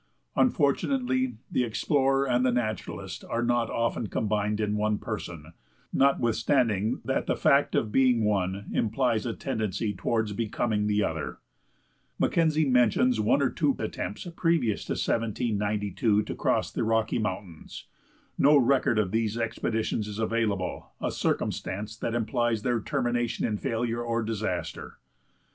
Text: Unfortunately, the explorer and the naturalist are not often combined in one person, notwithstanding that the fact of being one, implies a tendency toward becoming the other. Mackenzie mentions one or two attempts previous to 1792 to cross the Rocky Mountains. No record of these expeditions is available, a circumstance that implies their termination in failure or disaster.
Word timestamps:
Unfortunately, 0.35 1.35
the 1.51 1.63
explorer 1.63 2.27
and 2.27 2.43
the 2.43 2.51
naturalist 2.51 3.23
are 3.25 3.43
not 3.43 3.69
often 3.69 4.07
combined 4.07 4.59
in 4.59 4.75
one 4.75 4.97
person, 4.97 5.53
notwithstanding 5.93 6.99
that 7.05 7.27
the 7.27 7.35
fact 7.35 7.75
of 7.75 7.91
being 7.91 8.23
one, 8.23 8.65
implies 8.73 9.27
a 9.27 9.33
tendency 9.35 9.93
toward 9.93 10.35
becoming 10.35 10.87
the 10.87 11.03
other. 11.03 11.37
Mackenzie 12.17 12.67
mentions 12.67 13.19
one 13.19 13.43
or 13.43 13.51
two 13.51 13.75
attempts 13.77 14.25
previous 14.35 14.83
to 14.85 14.93
1792 14.93 16.23
to 16.23 16.33
cross 16.33 16.71
the 16.71 16.83
Rocky 16.83 17.19
Mountains. 17.19 17.85
No 18.39 18.57
record 18.57 18.97
of 18.97 19.11
these 19.11 19.37
expeditions 19.37 20.07
is 20.07 20.17
available, 20.17 20.93
a 20.99 21.11
circumstance 21.11 21.95
that 21.97 22.15
implies 22.15 22.63
their 22.63 22.79
termination 22.81 23.45
in 23.45 23.57
failure 23.59 24.01
or 24.01 24.23
disaster. 24.23 24.97